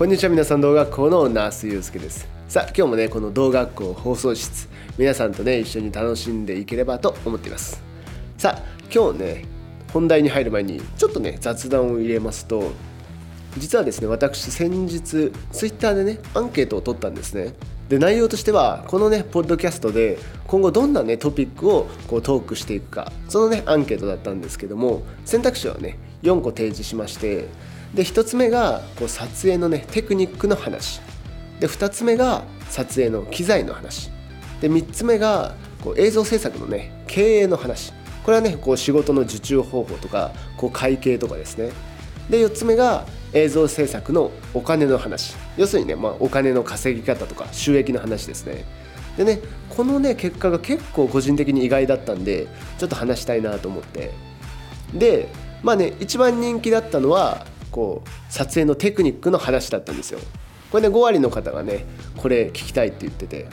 [0.00, 2.26] こんにちは皆さん同学校のナースゆうすけです。
[2.48, 7.82] さあ今日もねこの同学校放送室皆さんとね一緒に楽しんでいければと思っています。
[8.38, 9.44] さあ今日ね
[9.92, 12.72] 本題に入る前にちょっとね雑談を入れますと
[13.58, 15.32] 実はですね私先日ツ
[15.66, 17.52] イッターでねアンケートを取ったんですね。
[17.90, 27.48] で内容としてはこのねポッドキャストで今後どんなねトピックをこうトークしていくかそのねアンケートだったんですけども選択肢はね4個提示しまして
[27.94, 31.00] で1つ目がこう撮影のねテクニックの話。
[31.58, 34.10] で2つ目が撮影の機材の話。
[34.60, 37.92] で3つ目がこう映像制作のね経営の話。
[38.24, 41.70] これはねこう仕事の受注方法とかこう会計とかですね。
[42.28, 45.34] で4つ目が映像制作のお金の話。
[45.56, 48.64] 要するにね、まあ、お金の稼ぎ方とか収益の話ですね。
[49.16, 52.46] でねこのね結果が結構個人的に意外だったんで
[52.78, 54.12] ちょっと話したいなと思って。
[54.94, 55.28] で
[55.62, 60.20] まあね一番人気だったのはこう撮影のテクニックの話だったんですよ。
[60.70, 61.84] これね5割の方がね
[62.16, 63.48] これ聞きたいって言ってて。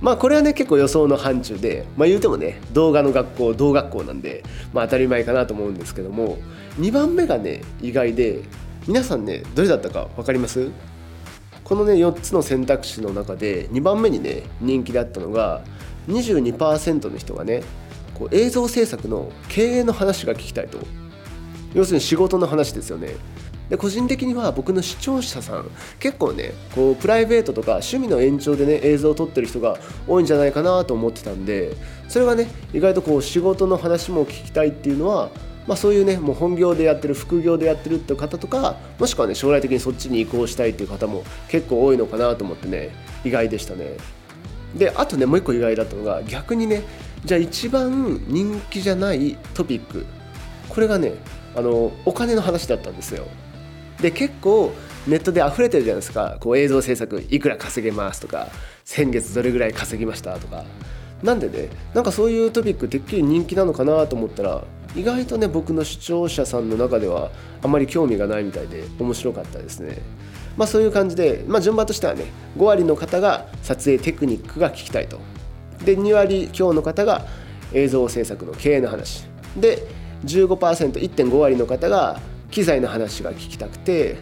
[0.00, 6.38] まあこれはね結構予想の範疇でまあ言うてもね動画の学校同学校なんでまあ当たり前かなと思うんですけども
[6.80, 8.42] 2番目がね意外で
[8.88, 10.72] 皆さんねどれだったか分かります？
[11.62, 15.62] このね4つの選択肢の中で2番目にね人気だったのが
[16.08, 17.62] 22%の人がね
[18.14, 20.78] こう映像制作の経営の話が聞きたいと。
[21.74, 23.14] 要するに仕事の話ですよね。
[23.72, 31.74] で個人的には僕の視聴者さん結構ねこうプライベートとか趣味の延長でね映像を撮ってる人が多いんじゃないかなと思ってたんで
[32.06, 35.30] それがね意外とこう仕事の話も聞きたいっていうのは
[35.66, 42.90] まあ、そういうねもう本業でやってる副業でやってるっていう方とかもしくはね将来的にそっちに移行したいっていう方も結構多いのかなと思ってね
[43.24, 43.96] 意外でしたね。
[44.74, 46.82] であとねもう一個意外だったのが逆にね
[47.24, 50.04] じゃあ一番人気じゃないトピック。
[50.68, 51.14] これがね
[51.54, 53.24] あのお金の話だったんですよ。
[54.02, 54.72] で結構
[55.06, 56.36] ネットで溢れてるじゃないですか。
[56.40, 58.48] こう映像制作いくら稼げますとか
[58.84, 60.64] 先月どれぐらい稼ぎましたとか。
[61.22, 64.64] なんでねなんかそういうトピックてっきり人気なのかなと思ったら
[64.96, 67.30] 意外とね僕の視聴者さんの中では
[67.62, 69.98] あまり興味がないみたいで面白かったですね。
[70.56, 72.24] まあそういう感じで、まあ、順番としてはね
[72.58, 75.20] 5割の方が撮影テクニックが聞きたいと。
[75.84, 77.24] で2割強の方が
[77.72, 79.26] 映像制作の経営の話。
[79.56, 79.86] で
[80.24, 82.20] 15%1.5 割の方が
[82.52, 84.16] 機材の話が聞きたくて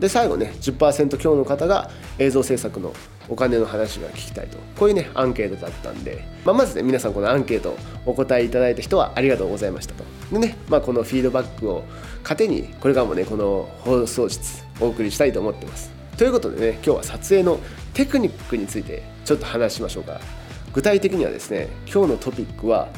[0.00, 2.92] で最後ね10%強の方が映像制作の
[3.28, 4.58] お金の話が聞きたいと。
[4.78, 10.04] こういうねアンケートだったんで、まあ、まずね皆さんこのアンケートお答えいただいた人はありがとうございましたと。
[10.32, 11.84] でね、まあ、このフィードバックを
[12.24, 15.90] 糧にこれからもねこの放送室お送りしたいと思ってます。
[16.18, 17.58] ということでね今日は撮影の
[17.92, 20.20] テクニックについてちょっと話しましょうか。
[20.72, 22.88] 具体的にはですね今日のトピックは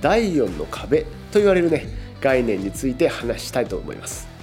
[0.00, 1.86] 第4の壁と言われるね
[2.20, 4.35] 概念について話したいと思います。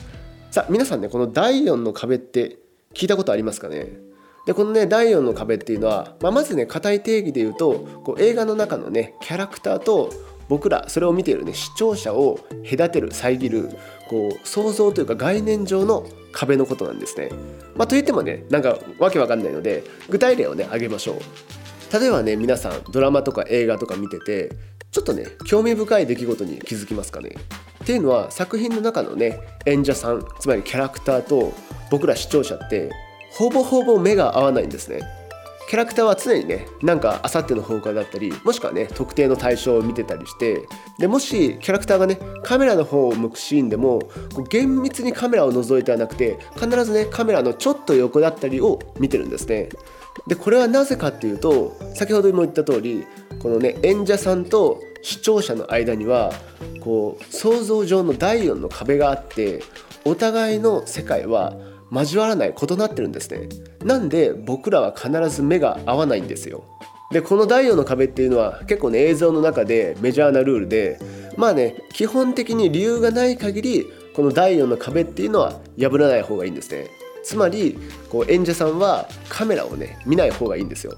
[0.53, 2.59] さあ皆さんねこの第4の壁って
[2.93, 3.87] 聞いたことありますかね？
[4.45, 10.11] でこのね第4の壁っていうのは、まあ、まずね硬い定義で言うとこう映画の中のねキャラクターと
[10.49, 13.69] 僕らそれを見ているね視聴者を隔てる遮る
[14.07, 17.31] こう想像というか概念上の壁のことなんですね。
[17.75, 21.99] まあ、といってもねなんかわけわかんないので具体例をね挙げましょう。
[21.99, 24.51] 例えばね皆さんドラマとか映画とか見てて
[24.91, 27.31] ちょっとね興味深い出来事に気づきますかね？
[27.83, 31.53] っていうのは作品の中のね演者さんつまりキャラクターと
[31.91, 32.89] 僕ら視聴者って
[33.31, 35.01] ほぼほぼ目が合わないんですね。
[35.69, 40.67] キャラクターは常にねなんかあさっての方向だったりもしくはね特定の対象を見てたりして
[40.99, 43.99] でもしキャラクターがねカメラの方を向くシーンでも
[44.35, 49.69] こう厳密にカメラを覗いてはなくて必ずねカメラのちょっと横だったりを見てるんですね。
[50.27, 53.07] でこれはなぜかっていうと先ほども言った通り
[53.41, 56.31] このね演者さんと視聴者の間には
[56.79, 59.61] こう想像上の第4の壁があって
[60.05, 61.53] お互いの世界は
[61.91, 63.47] 交わらない異なってるんですね。
[63.83, 66.63] なんで僕らは必ず目が合わないんですよ。
[67.11, 70.99] でこの第4の壁っていうのは結構ね映像の中でメジャーなルールで
[71.37, 76.87] まあね基本的に理由がない限りこの第4の壁っていうのは破らない方がいいんですね。
[77.23, 77.77] つまり
[78.09, 80.97] こう演者さんはカメラをね見ない方がいいんですよ。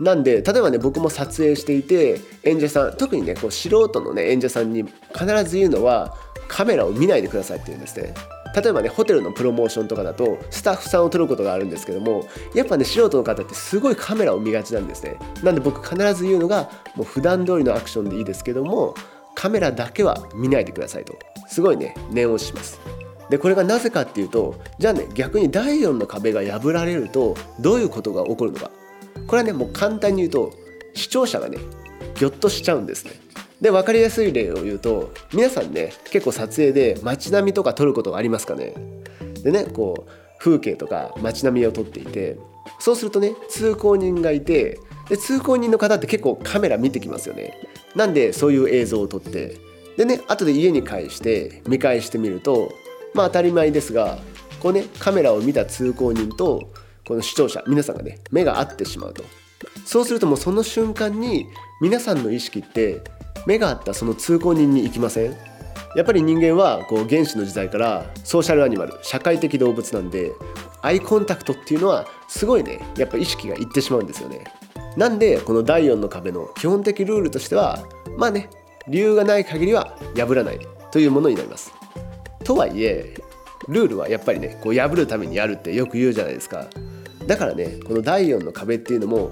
[0.00, 6.16] なんで例えばね僕も撮影していて演者さん特にねこう素人のね演者さんに必ず言うのは
[6.46, 8.14] カメラを見ないでくださいって言うんですね。
[8.54, 12.24] 例えばねホテルのプロモーションとかだとスタッフさんを撮ることがあるんですけども
[12.54, 15.16] やっぱね素人の方ってすごいカメラを見がちなんですね。
[15.42, 18.94] なんで僕必ず言うのがもう普段通りのアクションでいいですけども
[19.34, 21.18] カメラだけは見ないでくださいと。
[21.48, 22.80] すごいね念押します。
[23.28, 28.70] でこれがなぜかっていうとじゃあね逆に第4の壁が破られるとどういうことが起こるのか。
[29.28, 30.52] これはねもう簡単に言うと
[30.94, 31.58] 視聴者がね
[32.16, 33.12] ぎょっとしちゃうんですね。
[33.60, 38.74] で分かりやすい例を言うと皆さんね結構撮影で街並みとか撮ることがありますかね。
[39.42, 40.10] でねこう
[40.40, 42.38] 風景とか街並みを撮っていて
[42.78, 44.78] そうするとね通行人がいて
[45.08, 47.54] で通行人の方って結構カメラ見てきますよね。
[47.94, 49.56] なんでそういう映像を撮って
[49.96, 52.72] でね後で家に帰して見返してみると
[53.14, 54.18] まあ当たり前ですが
[54.60, 56.70] こうねカメラを見た通行人と
[57.08, 59.24] この視聴者皆さんがね目が合ってしまうと。
[59.84, 61.46] そうするともうその瞬間に
[61.80, 63.02] 皆さんの意識って
[63.46, 65.36] 目が合ったその通行人に行きません？
[65.96, 70.32] やっぱり人間はこう原始の時代からソーシャルアニマル社会的動物なんで
[70.82, 74.44] アイコンタクトっていうのはすごいねやっぱ意識がいってしまうんですよね。
[74.96, 77.82] なんでこの第4の壁の基本的ルールとしては
[78.16, 78.50] まあね
[78.86, 80.60] 理由がない限りは破らない
[80.92, 81.72] というものになります。
[82.44, 83.14] とはいえ
[83.66, 86.66] ルールはやっぱりねこう破るためにやるってよく言うじゃないですか。
[87.28, 89.30] だからねこの第4の壁っていうのも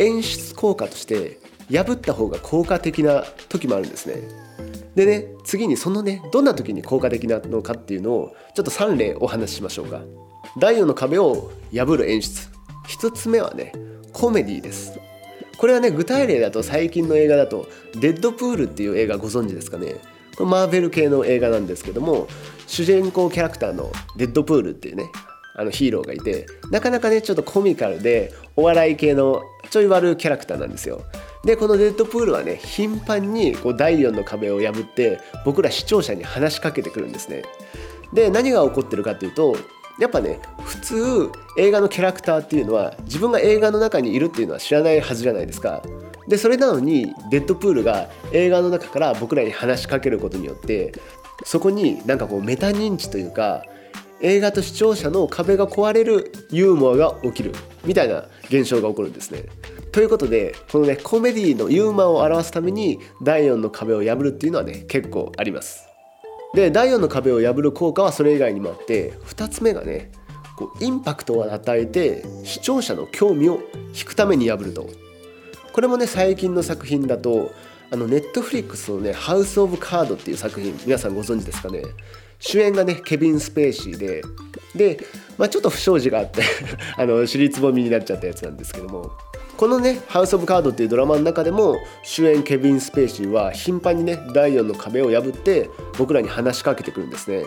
[0.00, 1.38] 演出効果として
[1.70, 4.16] 破った方が効果的な時もあるんですね。
[4.96, 10.02] でね次にそのねどんな時に効果的なのかっていうのをちょっと3例お話ししましょうか。
[10.58, 12.48] 第4の壁を破る演出。
[12.88, 13.72] 1つ目はね
[14.12, 14.98] コメディです。
[15.56, 17.68] これはね具体例だと最近の映画だと
[18.00, 19.96] 「デッドプール」っていう映画ご存知ですかね。
[20.36, 22.26] これマーベル系の映画なんですけども
[22.66, 25.04] 主人公キャラクターのデッドプールっていうね
[25.56, 31.02] あのヒーローがいてなかなかねちょっとコミカルでお笑い系のちょい悪いキャラクターなんですよ。
[31.44, 37.42] でこのデッドプールはね頻繁にこう第4の壁を破って僕ら視聴者に話しかけてくるんですね。
[38.12, 39.56] で何が起こってるかっていうと
[39.98, 45.82] やっぱね普通映画のキャラクターっていうのは自分が映画の中にいるっていうのは知らないはずじゃないですか。
[46.28, 50.92] でそれなのにデッドプールが映画の中から僕らに話しかけることによって
[51.44, 53.62] そこになんかこうメタ認知というか
[54.26, 57.52] 映画と視聴者の壁が壊れるユーモアが起きる
[57.84, 59.44] みたいな現象が起こるんですね。
[59.92, 65.86] ということでこのねコメディのユーモアを表すために第4の壁を破るっていうのはね結構あります。
[66.54, 70.10] で第4の壁を破る効果はそれ以外にもあって2つ目がね
[70.56, 73.60] こうインパクトを与えて視聴者の興味を
[73.96, 74.88] 引くために破ると
[75.72, 77.52] これもね最近の作品だと
[77.90, 81.82] あのネットフリックスのね「ハウス・オブ・カード」っていう作品皆さんご存知ですかね？
[82.38, 84.22] 主演がねケビン・スペーシーで
[84.74, 84.98] で、
[85.38, 86.42] まあ、ちょっと不祥事があって
[86.98, 89.12] あの尻つぼみになっちゃったやつなんですけども
[89.56, 97.44] このね「ハウス・オブ・カード」っていうドラマの中でも主演ケビン・スペーシーは頻繁にね第4の壁を破って僕らに話しかけてくるんですね。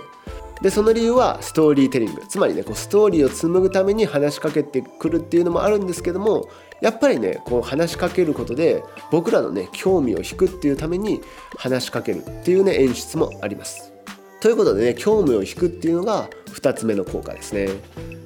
[0.62, 6.50] でその理由はストーリーテリングつまりねこうストーリーを紡ぐために話しかけてくるっていうのもあるんですけども
[6.82, 11.22] やっぱりねこう話しかけることで僕らのね興味を引くっていうために
[11.58, 13.94] 話しかけるっていうね演出もあります。
[14.42, 17.68] ということでね興味を引くっていうのが2つ目の効果ですね。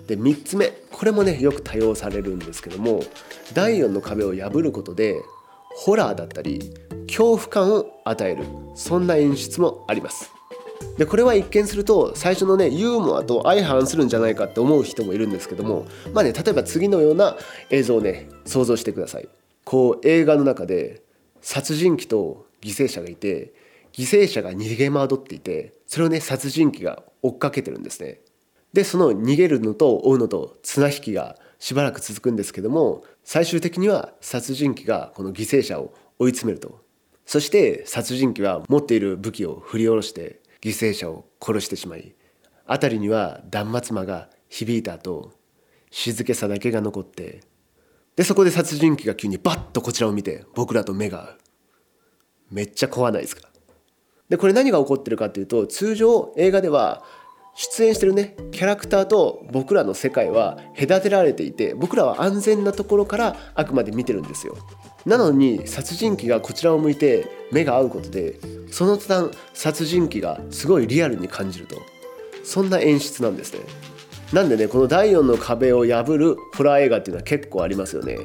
[0.08, 3.02] で3つ目これもねよく多用されるんですけども
[3.54, 5.22] 第4の壁を破ることで
[5.76, 6.74] ホラーだったり
[7.08, 8.46] 恐怖感を与える
[8.76, 10.32] そんな演出もあります。
[10.98, 17.36] でこれは一見すると最初のねユーモアと相反するんじゃないかって思う人もいるんですけどもまあね例えば次のような
[17.70, 19.28] 映像をね想像してください。
[19.66, 21.02] こう映画の中で
[21.42, 23.54] 殺人鬼と犠牲者がいて
[23.94, 28.20] 犠牲者が逃げ惑っていてそれをね殺人鬼が追っかけてるんですね
[28.74, 36.82] でその逃げるのと追うのと綱引きがしばらく続くんですけども最終的には殺人鬼がこの犠牲者を追い詰めると
[37.26, 42.16] そして殺人鬼は持っている武器を振り下ろして犠牲者を殺してしまい
[42.66, 45.34] 辺りには断末魔が響いた後
[45.92, 47.42] 静けさだけが残って
[48.16, 51.38] でそこで殺人鬼が急にバッとこちらを見て僕らと目が合う。
[52.52, 53.50] めっちゃ怖ないですか。
[54.30, 57.04] でこれ何が起こってるかっていうと通常映画では
[57.56, 64.58] 出演してるねキャラクターと僕らの世界は隔てられていて僕らは安全なところからあくまで見てるんですよ。
[65.06, 68.40] なのに殺人鬼がこちらを向いて目が合うことで
[68.72, 71.82] その途端殺人鬼がすごいリアルに感じると。
[72.44, 73.62] そんな演出なんですね。
[74.34, 78.18] なんでねこの第4の壁を破るホラー映画っていうのは結構ありますよね。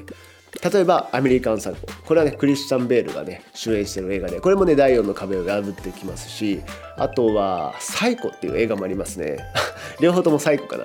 [0.73, 1.76] 例えばアメリカンサコ
[2.07, 6.62] これはねクリスチャン・ベールがね主演してる映画でこれもね第4の壁を破ってきますし
[6.97, 9.38] あとは「サイコ」っていう映画もありますね。
[10.00, 10.85] 両方ともサイコかな。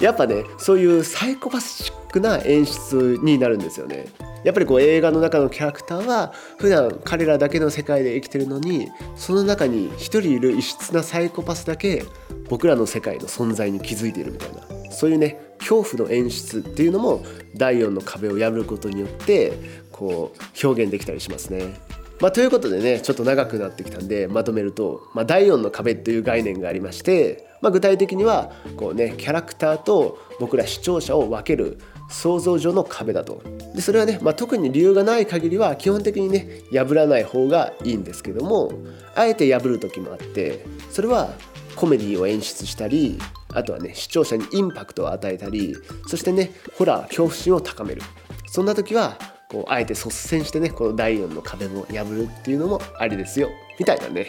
[0.00, 4.06] やっぱねそういうサイコパスチックな演出になるんですよね。
[4.44, 12.04] やっぱりこう映画の中のキャラクターは普段彼らだけの世界で生きてるのにその中に一人いる異質なサイコパスだけ
[12.48, 14.79] 僕らの世界の存在に気づいているみたいな。
[14.90, 17.24] そういうね恐怖の演出っていうのも
[17.56, 19.52] 第4の壁を破ることによって
[19.90, 21.74] こう表現できたりしますね。
[22.20, 31.78] まあ、ということでねちょっと長くなってきたんでまとめると、まあ、第4の壁という概念がありまして、まあ、具体的にはこう、ね、キャラクターと僕ら視聴者を分ける
[32.10, 33.42] 想像上の壁だと
[33.74, 38.72] でそれはね、まあ、特に理由がない限りは基本的にね破らない方がいいんですけども
[39.14, 41.30] あえて破る時もあってそれは
[41.74, 43.18] コメディを演出したり
[43.54, 45.76] あとはね視聴者にインパクトを与えたり
[46.06, 48.02] そしてねホラー恐怖心を高める。
[48.46, 49.16] そんな時は
[49.48, 53.50] こうあえて率先してねこの第4の壁も破るっていうのもありですよ。
[53.78, 54.28] みたいなね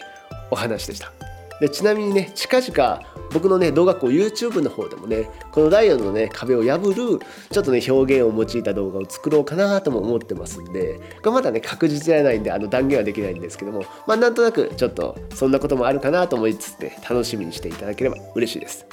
[0.49, 1.11] お話でした。
[1.61, 3.01] でちなみにね近々
[3.31, 7.19] 僕のね動画校 YouTube の方でもねこの第4のね壁を破る
[7.51, 18.85] ちょっとね表現を用いた動画を作ろうかなとも思ってますんでまだね確実じゃないんであの断言はできないんですけどもまあなんとなくちょっとそんなこともあるかなと思いつつね楽しみにしていただければ嬉しいです。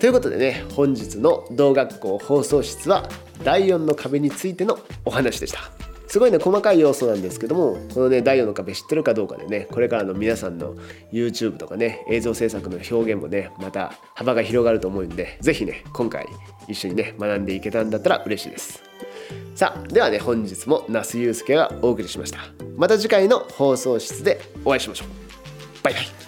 [0.00, 3.06] ということでね本日の動学校放送室は
[3.44, 5.60] 第4の壁についてのお話でした。
[6.06, 10.74] すごいね細かい要素なんですけどもこのね第4の壁知ってるかどうかでねこれからの皆さんの
[11.12, 16.26] YouTube とかね映像制作の表現もねまた幅が広がると思うんで是非ね今回
[16.66, 18.82] 一緒にね学んでいけたんだったら嬉しいです。
[19.54, 22.40] さあではね本日も那須祐介がお送りしました。
[22.76, 25.08] また次回の放送室でお会いしましょう。
[25.84, 26.19] バイバイ。